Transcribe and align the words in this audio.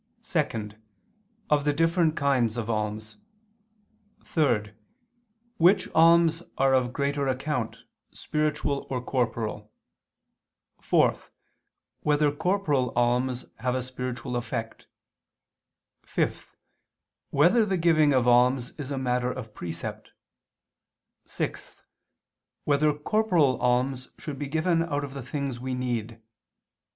(2) 0.23 0.71
Of 1.51 1.63
the 1.63 1.73
different 1.73 2.15
kinds 2.15 2.57
of 2.57 2.71
alms; 2.71 3.17
(3) 4.25 4.73
Which 5.57 5.87
alms 5.93 6.41
are 6.57 6.73
of 6.73 6.91
greater 6.91 7.27
account, 7.27 7.77
spiritual 8.11 8.87
or 8.89 8.99
corporal? 8.99 9.71
(4) 10.81 11.15
Whether 11.99 12.31
corporal 12.31 12.91
alms 12.95 13.45
have 13.59 13.75
a 13.75 13.83
spiritual 13.83 14.35
effect? 14.35 14.87
(5) 16.07 16.57
Whether 17.29 17.63
the 17.63 17.77
giving 17.77 18.11
of 18.11 18.27
alms 18.27 18.71
is 18.79 18.89
a 18.89 18.97
matter 18.97 19.31
of 19.31 19.53
precept? 19.53 20.13
(6) 21.27 21.83
Whether 22.63 22.91
corporal 22.91 23.61
alms 23.61 24.09
should 24.17 24.39
be 24.39 24.47
given 24.47 24.81
out 24.81 25.03
of 25.03 25.13
the 25.13 25.21
things 25.21 25.59
we 25.59 25.75
need? 25.75 26.19